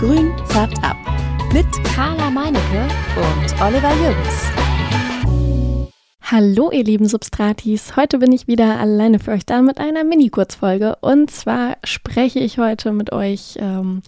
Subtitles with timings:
[0.00, 0.96] Grün färbt ab.
[1.52, 4.50] Mit Carla Meinecke und Oliver Jürgens.
[6.22, 10.96] Hallo ihr lieben Substratis, heute bin ich wieder alleine für euch da mit einer Mini-Kurzfolge
[11.02, 14.00] und zwar spreche ich heute mit euch ähm,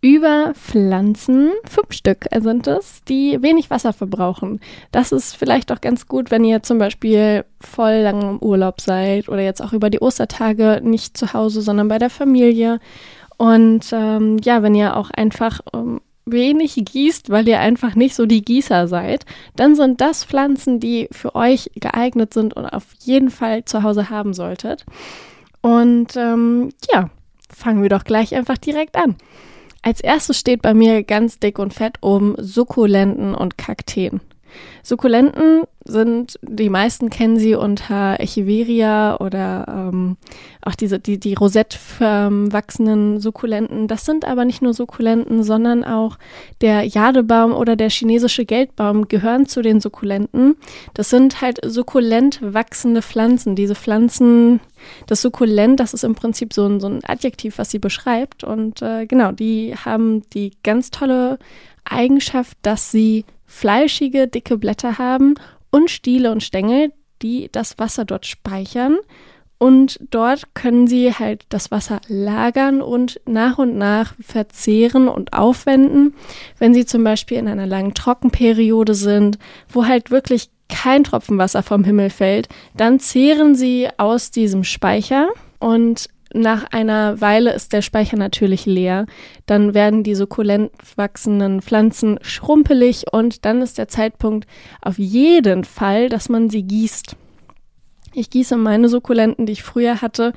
[0.00, 4.60] über Pflanzen, fünf Stück sind es, die wenig Wasser verbrauchen.
[4.92, 9.28] Das ist vielleicht auch ganz gut, wenn ihr zum Beispiel voll lang im Urlaub seid
[9.28, 12.78] oder jetzt auch über die Ostertage nicht zu Hause, sondern bei der Familie
[13.42, 18.24] und ähm, ja, wenn ihr auch einfach ähm, wenig gießt, weil ihr einfach nicht so
[18.24, 23.30] die Gießer seid, dann sind das Pflanzen, die für euch geeignet sind und auf jeden
[23.30, 24.86] Fall zu Hause haben solltet.
[25.60, 27.10] Und ähm, ja,
[27.52, 29.16] fangen wir doch gleich einfach direkt an.
[29.82, 34.20] Als erstes steht bei mir ganz dick und fett oben Sukkulenten und Kakteen.
[34.84, 40.16] Sukkulenten sind, die meisten kennen sie unter Echeveria oder ähm,
[40.62, 43.88] auch diese, die, die rosett wachsenden Sukkulenten.
[43.88, 46.18] Das sind aber nicht nur Sukkulenten, sondern auch
[46.60, 50.56] der Jadebaum oder der chinesische Geldbaum gehören zu den Sukkulenten.
[50.94, 53.56] Das sind halt sukkulent wachsende Pflanzen.
[53.56, 54.60] Diese Pflanzen,
[55.06, 58.44] das Sukkulent, das ist im Prinzip so ein, so ein Adjektiv, was sie beschreibt.
[58.44, 61.38] Und äh, genau, die haben die ganz tolle
[61.84, 65.34] Eigenschaft, dass sie fleischige, dicke Blätter haben
[65.72, 66.92] und Stiele und Stängel,
[67.22, 68.98] die das Wasser dort speichern.
[69.58, 76.14] Und dort können sie halt das Wasser lagern und nach und nach verzehren und aufwenden.
[76.58, 81.62] Wenn sie zum Beispiel in einer langen Trockenperiode sind, wo halt wirklich kein Tropfen Wasser
[81.62, 85.28] vom Himmel fällt, dann zehren sie aus diesem Speicher
[85.60, 89.06] und nach einer Weile ist der Speicher natürlich leer.
[89.46, 94.46] Dann werden die sukkulent wachsenden Pflanzen schrumpelig und dann ist der Zeitpunkt
[94.80, 97.16] auf jeden Fall, dass man sie gießt.
[98.14, 100.32] Ich gieße meine Sukkulenten, die ich früher hatte,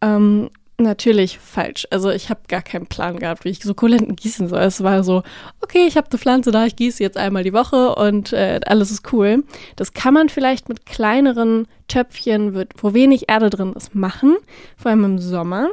[0.00, 1.86] ähm, natürlich falsch.
[1.90, 4.60] Also ich habe gar keinen Plan gehabt, wie ich Sukkulenten gießen soll.
[4.60, 5.22] Es war so,
[5.60, 8.90] okay, ich habe eine Pflanze da, ich gieße jetzt einmal die Woche und äh, alles
[8.90, 9.44] ist cool.
[9.76, 14.36] Das kann man vielleicht mit kleineren Töpfchen, wo wenig Erde drin ist, machen,
[14.76, 15.70] vor allem im Sommer.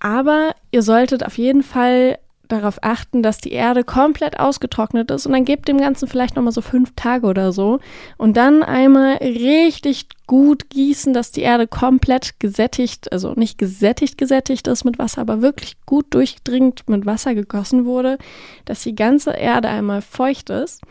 [0.00, 5.32] Aber ihr solltet auf jeden Fall darauf achten, dass die Erde komplett ausgetrocknet ist und
[5.32, 7.80] dann gebt dem Ganzen vielleicht nochmal so fünf Tage oder so
[8.16, 14.66] und dann einmal richtig gut gießen, dass die Erde komplett gesättigt, also nicht gesättigt gesättigt
[14.68, 18.18] ist mit Wasser, aber wirklich gut durchdringend mit Wasser gegossen wurde,
[18.64, 20.82] dass die ganze Erde einmal feucht ist.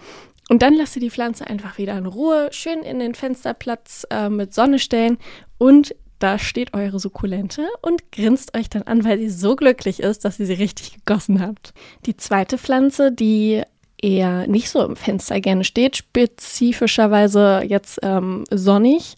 [0.49, 4.29] Und dann lasst ihr die Pflanze einfach wieder in Ruhe, schön in den Fensterplatz äh,
[4.29, 5.17] mit Sonne stellen
[5.57, 10.25] und da steht eure Sukkulente und grinst euch dann an, weil sie so glücklich ist,
[10.25, 11.73] dass ihr sie richtig gegossen habt.
[12.05, 13.61] Die zweite Pflanze, die
[14.01, 19.15] eher nicht so im Fenster gerne steht, spezifischerweise jetzt ähm, sonnig,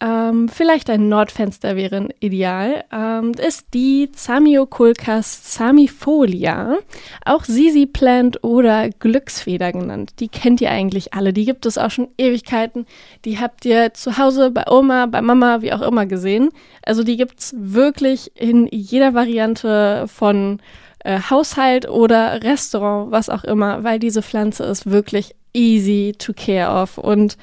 [0.00, 6.78] ähm, vielleicht ein Nordfenster wäre ideal, ähm, ist die Zamioculcas zamifolia,
[7.24, 10.12] auch Sisi Plant oder Glücksfeder genannt.
[10.20, 12.86] Die kennt ihr eigentlich alle, die gibt es auch schon Ewigkeiten.
[13.24, 16.50] Die habt ihr zu Hause bei Oma, bei Mama, wie auch immer gesehen.
[16.82, 20.60] Also die gibt es wirklich in jeder Variante von
[21.00, 26.70] äh, Haushalt oder Restaurant, was auch immer, weil diese Pflanze ist wirklich easy to care
[26.70, 27.36] of und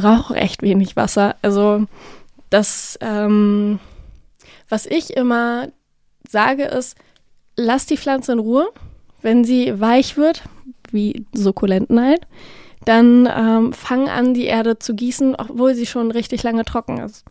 [0.00, 1.36] brauche echt wenig Wasser.
[1.42, 1.86] Also
[2.50, 3.78] das, ähm,
[4.68, 5.68] was ich immer
[6.28, 6.96] sage, ist,
[7.56, 8.68] lass die Pflanze in Ruhe.
[9.22, 10.42] Wenn sie weich wird,
[10.92, 12.26] wie Sukkulenten halt,
[12.84, 17.24] dann ähm, fang an, die Erde zu gießen, obwohl sie schon richtig lange trocken ist.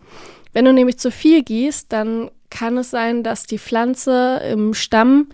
[0.52, 5.30] Wenn du nämlich zu viel gießt, dann kann es sein, dass die Pflanze im Stamm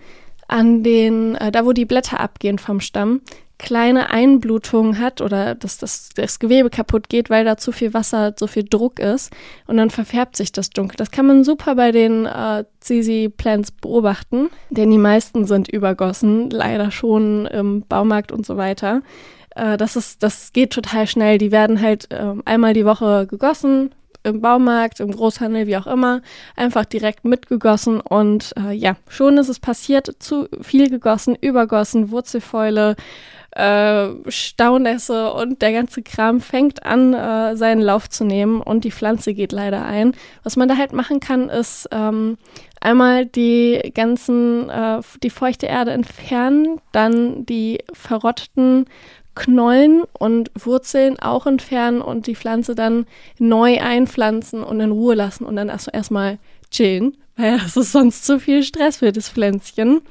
[0.46, 3.22] an den, äh, da wo die Blätter abgehen vom Stamm,
[3.58, 8.36] kleine Einblutungen hat oder dass das, das Gewebe kaputt geht, weil da zu viel Wasser,
[8.36, 9.32] zu viel Druck ist
[9.66, 10.96] und dann verfärbt sich das dunkel.
[10.96, 16.50] Das kann man super bei den äh, Zizi Plants beobachten, denn die meisten sind übergossen,
[16.50, 19.02] leider schon im Baumarkt und so weiter.
[19.54, 21.38] Äh, das ist, das geht total schnell.
[21.38, 23.94] Die werden halt äh, einmal die Woche gegossen,
[24.24, 26.22] im Baumarkt, im Großhandel, wie auch immer,
[26.56, 32.96] einfach direkt mitgegossen und äh, ja, schon ist es passiert, zu viel gegossen, übergossen, Wurzelfäule,
[33.54, 38.90] äh, Staunässe und der ganze Kram fängt an, äh, seinen Lauf zu nehmen und die
[38.90, 40.14] Pflanze geht leider ein.
[40.42, 42.36] Was man da halt machen kann, ist ähm,
[42.80, 48.86] einmal die ganzen, äh, die feuchte Erde entfernen, dann die verrotteten
[49.34, 53.06] Knollen und Wurzeln auch entfernen und die Pflanze dann
[53.38, 56.38] neu einpflanzen und in Ruhe lassen und dann erstmal
[56.74, 60.02] chillen, weil ist sonst zu viel Stress für das Pflänzchen.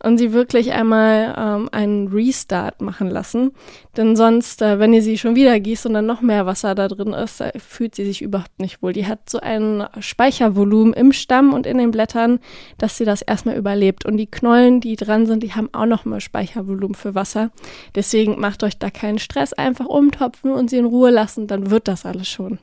[0.00, 3.50] Und sie wirklich einmal ähm, einen Restart machen lassen.
[3.96, 6.86] Denn sonst, äh, wenn ihr sie schon wieder gießt und dann noch mehr Wasser da
[6.86, 8.92] drin ist, äh, fühlt sie sich überhaupt nicht wohl.
[8.92, 12.38] Die hat so ein Speichervolumen im Stamm und in den Blättern,
[12.78, 14.06] dass sie das erstmal überlebt.
[14.06, 17.50] Und die Knollen, die dran sind, die haben auch noch mal Speichervolumen für Wasser.
[17.96, 21.88] Deswegen macht euch da keinen Stress, einfach umtopfen und sie in Ruhe lassen, dann wird
[21.88, 22.60] das alles schon.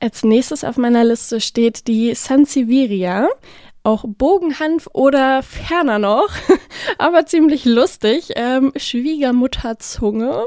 [0.00, 3.28] Als nächstes auf meiner Liste steht die Sansevieria,
[3.82, 6.28] auch Bogenhanf oder ferner noch,
[6.98, 10.44] aber ziemlich lustig, ähm, Schwiegermutterzunge,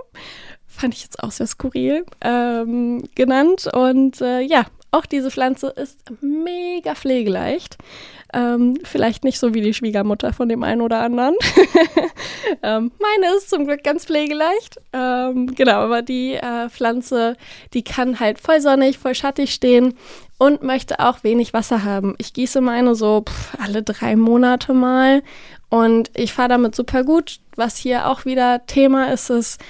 [0.68, 3.70] fand ich jetzt auch sehr skurril, ähm, genannt.
[3.74, 7.78] Und äh, ja, auch diese Pflanze ist mega pflegeleicht.
[8.34, 11.36] Ähm, vielleicht nicht so wie die Schwiegermutter von dem einen oder anderen.
[12.64, 14.80] ähm, meine ist zum Glück ganz pflegeleicht.
[14.94, 17.38] Ähm, genau, aber die äh, Pflanze,
[17.74, 19.96] die kann halt voll sonnig, voll schattig stehen
[20.38, 22.16] und möchte auch wenig Wasser haben.
[22.18, 25.24] Ich gieße meine so pff, alle drei Monate mal
[25.70, 27.40] und ich fahre damit super gut.
[27.56, 29.62] Was hier auch wieder Thema ist, ist,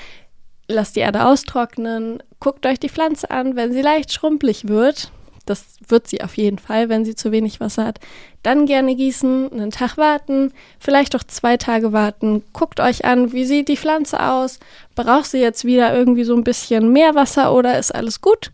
[0.67, 5.11] lasst die Erde austrocknen, guckt euch die Pflanze an, wenn sie leicht schrumpelig wird,
[5.49, 7.99] das wird sie auf jeden Fall, wenn sie zu wenig Wasser hat.
[8.43, 12.43] Dann gerne gießen, einen Tag warten, vielleicht auch zwei Tage warten.
[12.53, 14.59] Guckt euch an, wie sieht die Pflanze aus?
[14.95, 18.51] Braucht sie jetzt wieder irgendwie so ein bisschen mehr Wasser oder ist alles gut?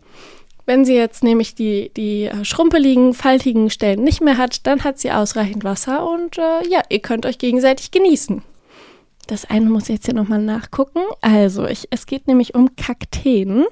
[0.64, 5.12] Wenn sie jetzt nämlich die, die schrumpeligen, faltigen Stellen nicht mehr hat, dann hat sie
[5.12, 8.42] ausreichend Wasser und äh, ja, ihr könnt euch gegenseitig genießen.
[9.28, 11.00] Das eine muss ich jetzt hier nochmal nachgucken.
[11.20, 13.64] Also, ich, es geht nämlich um Kakteen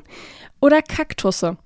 [0.61, 1.57] oder Kaktusse.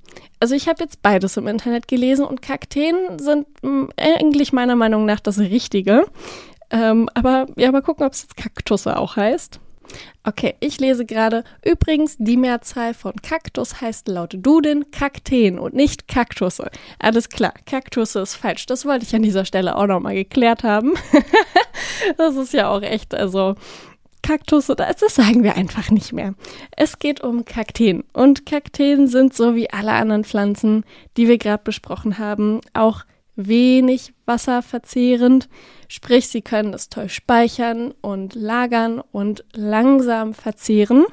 [0.41, 5.05] Also ich habe jetzt beides im Internet gelesen und Kakteen sind mm, eigentlich meiner Meinung
[5.05, 6.07] nach das Richtige.
[6.71, 9.61] Ähm, aber ja, mal gucken, ob es jetzt Kaktusse auch heißt.
[10.25, 11.45] Okay, ich lese gerade.
[11.65, 16.71] Übrigens, die Mehrzahl von Kaktus heißt laut Duden Kakteen und nicht Kaktusse.
[16.99, 18.67] Alles klar, Kaktusse ist falsch.
[18.67, 20.93] Das wollte ich an dieser Stelle auch nochmal geklärt haben.
[22.19, 23.55] das ist ja auch echt, also
[24.23, 26.35] Kaktus oder das sagen wir einfach nicht mehr.
[26.77, 30.85] Es geht um Kakteen und Kakteen sind so wie alle anderen Pflanzen,
[31.17, 33.05] die wir gerade besprochen haben, auch
[33.37, 35.49] wenig wasserverzehrend,
[35.87, 41.07] sprich sie können es toll speichern und lagern und langsam verzehren.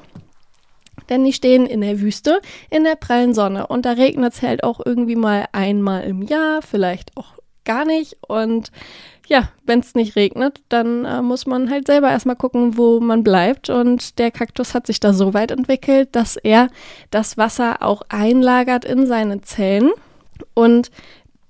[1.08, 4.64] Denn die stehen in der Wüste, in der prallen Sonne und da regnet es halt
[4.64, 7.35] auch irgendwie mal einmal im Jahr, vielleicht auch
[7.66, 8.70] gar nicht und
[9.28, 13.24] ja, wenn es nicht regnet, dann äh, muss man halt selber erstmal gucken, wo man
[13.24, 13.70] bleibt.
[13.70, 16.68] Und der Kaktus hat sich da so weit entwickelt, dass er
[17.10, 19.90] das Wasser auch einlagert in seine Zellen.
[20.54, 20.90] Und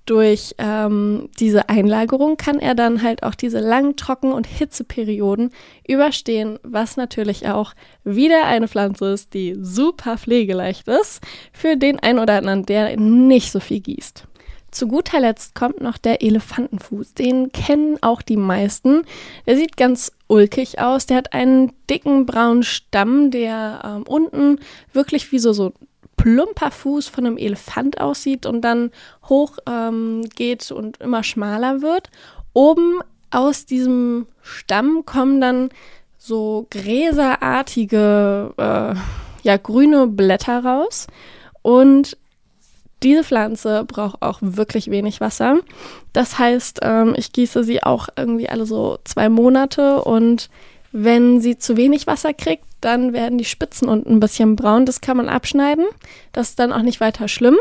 [0.06, 5.50] durch ähm, diese Einlagerung kann er dann halt auch diese langen Trocken- und Hitzeperioden
[5.86, 7.74] überstehen, was natürlich auch
[8.04, 11.20] wieder eine Pflanze ist, die super pflegeleicht ist
[11.52, 14.26] für den einen oder anderen, der nicht so viel gießt.
[14.70, 17.14] Zu guter Letzt kommt noch der Elefantenfuß.
[17.14, 19.04] Den kennen auch die meisten.
[19.46, 21.06] Der sieht ganz ulkig aus.
[21.06, 24.58] Der hat einen dicken braunen Stamm, der ähm, unten
[24.92, 25.72] wirklich wie so, so
[26.16, 28.90] plumper Fuß von einem Elefant aussieht und dann
[29.28, 32.10] hoch ähm, geht und immer schmaler wird.
[32.52, 35.70] Oben aus diesem Stamm kommen dann
[36.18, 38.94] so gräserartige, äh,
[39.42, 41.06] ja, grüne Blätter raus.
[41.62, 42.16] Und
[43.02, 45.58] diese Pflanze braucht auch wirklich wenig Wasser.
[46.12, 50.48] Das heißt, ähm, ich gieße sie auch irgendwie alle so zwei Monate und
[50.92, 54.86] wenn sie zu wenig Wasser kriegt, dann werden die Spitzen unten ein bisschen braun.
[54.86, 55.84] Das kann man abschneiden.
[56.32, 57.56] Das ist dann auch nicht weiter schlimm.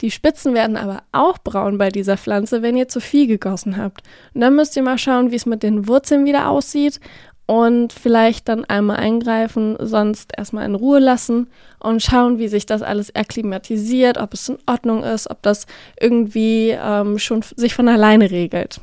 [0.00, 4.02] Die Spitzen werden aber auch braun bei dieser Pflanze, wenn ihr zu viel gegossen habt.
[4.34, 7.00] Und dann müsst ihr mal schauen, wie es mit den Wurzeln wieder aussieht
[7.48, 11.46] und vielleicht dann einmal eingreifen, sonst erstmal in Ruhe lassen
[11.80, 15.66] und schauen, wie sich das alles akklimatisiert, ob es in Ordnung ist, ob das
[15.98, 18.82] irgendwie ähm, schon sich von alleine regelt.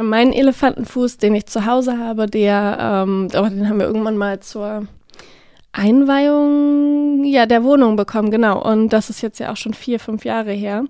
[0.00, 4.40] Mein Elefantenfuß, den ich zu Hause habe, der, ähm, aber den haben wir irgendwann mal
[4.40, 4.86] zur
[5.72, 8.62] Einweihung ja, der Wohnung bekommen, genau.
[8.62, 10.84] Und das ist jetzt ja auch schon vier, fünf Jahre her.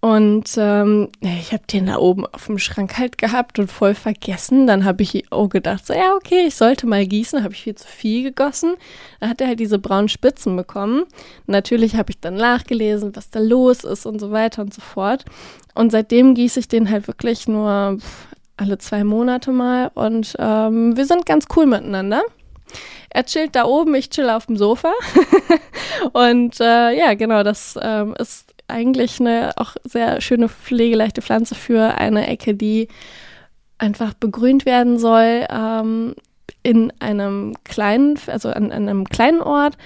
[0.00, 4.66] Und ähm, ich habe den da oben auf dem Schrank halt gehabt und voll vergessen.
[4.66, 7.42] Dann habe ich auch gedacht, so ja, okay, ich sollte mal gießen.
[7.44, 8.76] Habe ich viel zu viel gegossen.
[9.20, 11.04] Dann hat er halt diese braunen Spitzen bekommen.
[11.46, 15.26] Natürlich habe ich dann nachgelesen, was da los ist und so weiter und so fort.
[15.74, 17.98] Und seitdem gieße ich den halt wirklich nur
[18.56, 19.90] alle zwei Monate mal.
[19.94, 22.22] Und ähm, wir sind ganz cool miteinander.
[23.10, 24.92] Er chillt da oben, ich chill auf dem Sofa.
[26.12, 31.98] und äh, ja, genau, das ähm, ist eigentlich eine auch sehr schöne pflegeleichte Pflanze für
[31.98, 32.88] eine Ecke, die
[33.78, 35.46] einfach begrünt werden soll.
[35.50, 36.14] Ähm,
[36.62, 39.78] in einem kleinen, also an, an einem kleinen Ort,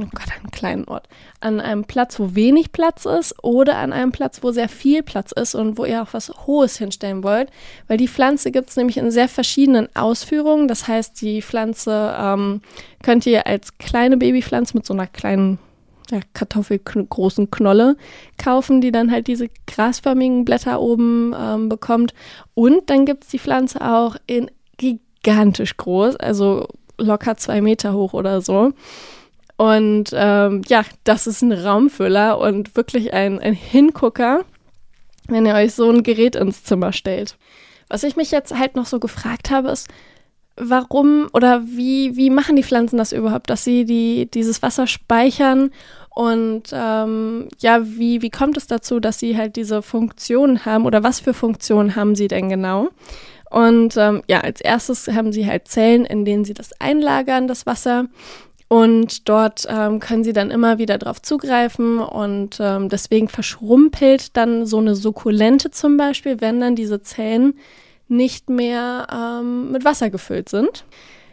[0.00, 1.08] oh Gott, einen kleinen Ort,
[1.40, 5.32] an einem Platz, wo wenig Platz ist oder an einem Platz, wo sehr viel Platz
[5.32, 7.50] ist und wo ihr auch was Hohes hinstellen wollt.
[7.88, 10.68] Weil die Pflanze gibt es nämlich in sehr verschiedenen Ausführungen.
[10.68, 12.60] Das heißt, die Pflanze ähm,
[13.02, 15.58] könnt ihr als kleine Babypflanze mit so einer kleinen
[16.10, 17.96] ja, kartoffelgroßen Knolle
[18.38, 22.14] kaufen, die dann halt diese grasförmigen Blätter oben ähm, bekommt.
[22.54, 26.68] Und dann gibt es die Pflanze auch in gigantisch groß, also
[26.98, 28.72] locker zwei Meter hoch oder so.
[29.56, 34.44] Und ähm, ja, das ist ein Raumfüller und wirklich ein, ein Hingucker,
[35.28, 37.36] wenn ihr euch so ein Gerät ins Zimmer stellt.
[37.88, 39.88] Was ich mich jetzt halt noch so gefragt habe, ist,
[40.56, 45.70] warum oder wie, wie machen die Pflanzen das überhaupt, dass sie die, dieses Wasser speichern
[46.14, 51.02] und ähm, ja, wie, wie kommt es dazu, dass sie halt diese Funktion haben oder
[51.02, 52.90] was für Funktionen haben sie denn genau?
[53.50, 57.66] Und ähm, ja, als erstes haben sie halt Zellen, in denen sie das einlagern, das
[57.66, 58.06] Wasser.
[58.68, 64.64] Und dort ähm, können sie dann immer wieder drauf zugreifen und ähm, deswegen verschrumpelt dann
[64.64, 67.52] so eine Sukkulente zum Beispiel, wenn dann diese Zellen
[68.12, 70.84] nicht mehr ähm, mit Wasser gefüllt sind.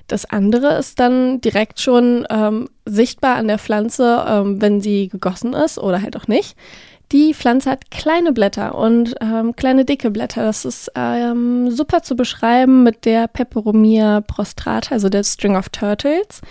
[0.08, 5.54] Das andere ist dann direkt schon ähm, sichtbar an der Pflanze, ähm, wenn sie gegossen
[5.54, 6.56] ist oder halt auch nicht.
[7.12, 10.44] Die Pflanze hat kleine Blätter und ähm, kleine dicke Blätter.
[10.44, 16.42] Das ist ähm, super zu beschreiben mit der Peperomia prostrata, also der String of Turtles.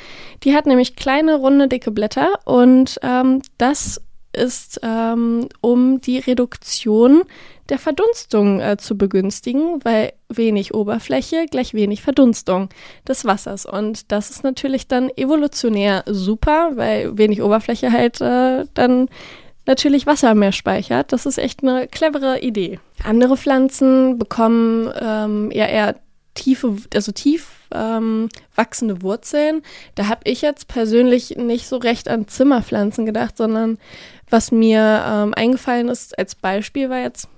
[0.43, 4.01] Die hat nämlich kleine, runde, dicke Blätter und ähm, das
[4.39, 7.25] ist, ähm, um die Reduktion
[7.69, 12.71] der Verdunstung äh, zu begünstigen, weil wenig Oberfläche gleich wenig Verdunstung
[13.07, 13.67] des Wassers.
[13.67, 19.09] Und das ist natürlich dann evolutionär super, weil wenig Oberfläche halt äh, dann
[19.67, 21.13] natürlich Wasser mehr speichert.
[21.13, 22.81] Das ist echt eine clevere Idee.
[23.05, 25.97] Andere Pflanzen bekommen ähm, ja eher
[26.35, 29.63] tiefe, also tief ähm, wachsende Wurzeln.
[29.95, 33.79] Da habe ich jetzt persönlich nicht so recht an Zimmerpflanzen gedacht, sondern
[34.31, 37.29] was mir ähm, eingefallen ist als Beispiel war jetzt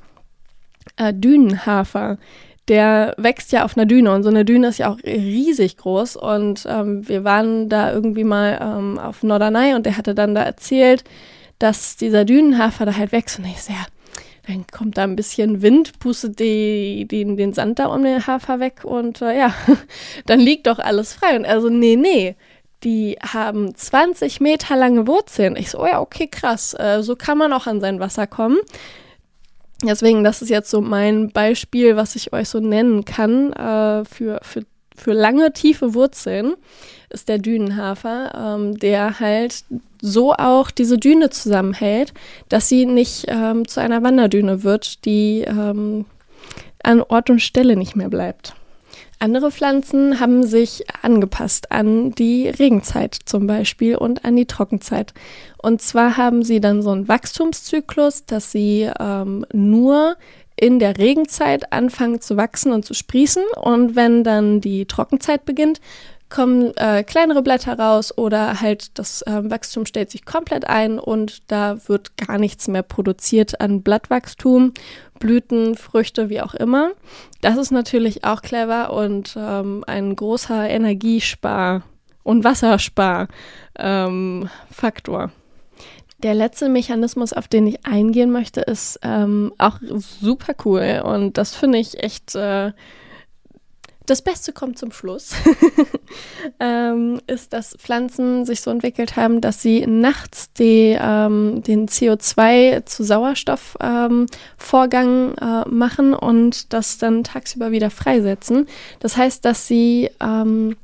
[0.96, 2.18] äh, Dünenhafer.
[2.68, 6.16] Der wächst ja auf einer Düne und so eine Düne ist ja auch riesig groß.
[6.16, 10.42] Und ähm, wir waren da irgendwie mal ähm, auf Norderney und der hatte dann da
[10.42, 11.04] erzählt,
[11.58, 13.38] dass dieser Dünenhafer da halt wächst.
[13.38, 13.86] Und ich so, ja,
[14.50, 18.60] dann kommt da ein bisschen Wind, pustet die, die, den Sand da um den Hafer
[18.60, 19.54] weg und äh, ja,
[20.26, 21.36] dann liegt doch alles frei.
[21.36, 22.36] Und also, nee, nee,
[22.82, 25.56] die haben 20 Meter lange Wurzeln.
[25.56, 26.74] Ich so, oh ja, okay, krass.
[26.74, 28.58] Äh, so kann man auch an sein Wasser kommen.
[29.82, 34.40] Deswegen, das ist jetzt so mein Beispiel, was ich euch so nennen kann äh, für,
[34.42, 34.62] für,
[35.00, 36.54] für lange, tiefe Wurzeln,
[37.10, 39.64] ist der Dünenhafer, ähm, der halt
[40.00, 42.14] so auch diese Düne zusammenhält,
[42.48, 46.04] dass sie nicht ähm, zu einer Wanderdüne wird, die ähm,
[46.82, 48.54] an Ort und Stelle nicht mehr bleibt.
[49.22, 55.12] Andere Pflanzen haben sich angepasst an die Regenzeit zum Beispiel und an die Trockenzeit.
[55.58, 60.16] Und zwar haben sie dann so einen Wachstumszyklus, dass sie ähm, nur
[60.60, 63.42] in der Regenzeit anfangen zu wachsen und zu sprießen.
[63.62, 65.80] Und wenn dann die Trockenzeit beginnt,
[66.28, 71.50] kommen äh, kleinere Blätter raus oder halt das äh, Wachstum stellt sich komplett ein und
[71.50, 74.74] da wird gar nichts mehr produziert an Blattwachstum,
[75.18, 76.92] Blüten, Früchte, wie auch immer.
[77.40, 81.82] Das ist natürlich auch clever und ähm, ein großer Energiespar-
[82.22, 83.28] und Wassersparfaktor.
[83.78, 84.50] Ähm,
[86.22, 91.54] der letzte Mechanismus, auf den ich eingehen möchte, ist ähm, auch super cool und das
[91.54, 92.72] finde ich echt äh,
[94.10, 95.34] das Beste kommt zum Schluss,
[96.60, 102.84] ähm, ist, dass Pflanzen sich so entwickelt haben, dass sie nachts die, ähm, den CO2
[102.86, 104.26] zu Sauerstoffvorgang
[105.08, 108.66] ähm, äh, machen und das dann tagsüber wieder freisetzen.
[108.98, 110.74] Das heißt, dass sie ähm,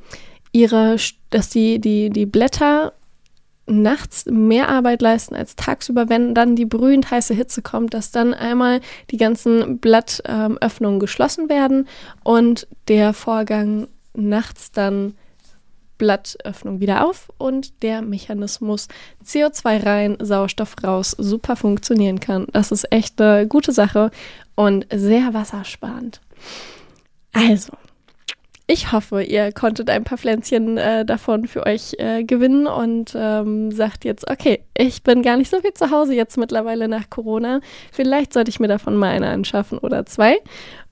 [0.52, 0.95] ihre,
[1.31, 2.93] dass die, die, die Blätter
[3.66, 8.32] nachts mehr Arbeit leisten als tagsüber, wenn dann die brühend heiße Hitze kommt, dass dann
[8.32, 8.80] einmal
[9.11, 11.88] die ganzen Blattöffnungen ähm, geschlossen werden
[12.23, 15.14] und der Vorgang nachts dann
[15.99, 18.88] Blattöffnung wieder auf und der Mechanismus
[19.25, 22.46] CO2 rein, Sauerstoff raus super funktionieren kann.
[22.52, 24.11] Das ist echt eine gute Sache
[24.54, 26.20] und sehr wassersparend.
[27.32, 27.73] Also,
[28.68, 33.70] ich hoffe, ihr konntet ein paar Pflänzchen äh, davon für euch äh, gewinnen und ähm,
[33.70, 37.61] sagt jetzt, okay, ich bin gar nicht so viel zu Hause jetzt mittlerweile nach Corona.
[37.92, 40.38] Vielleicht sollte ich mir davon mal eine anschaffen oder zwei.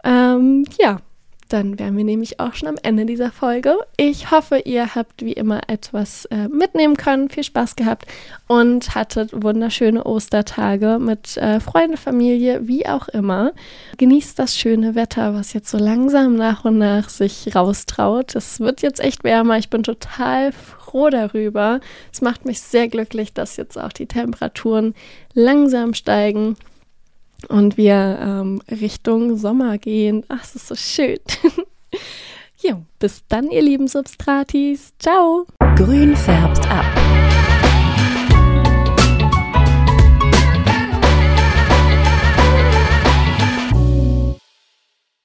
[0.05, 1.01] Ähm, ja,
[1.49, 3.77] Dann wären wir nämlich auch schon am Ende dieser Folge.
[3.97, 8.07] Ich hoffe, ihr habt wie immer etwas äh, mitnehmen können, viel Spaß gehabt
[8.49, 13.53] und hattet wunderschöne Ostertage mit äh, Freunde, Familie, wie auch immer.
[13.99, 18.35] Genießt das schöne Wetter, was jetzt so langsam nach und nach sich raustraut.
[18.35, 19.59] Es wird jetzt echt wärmer.
[19.59, 21.81] Ich bin total froh darüber.
[22.13, 24.95] Es macht mich sehr glücklich, dass jetzt auch die Temperaturen
[25.35, 26.57] langsam steigen
[27.47, 30.25] und wir ähm, Richtung Sommer gehen.
[30.29, 31.19] Ach, es ist so schön.
[32.61, 34.93] ja, bis dann, ihr lieben Substratis.
[34.99, 35.47] Ciao.
[35.77, 37.44] Grün färbt ab.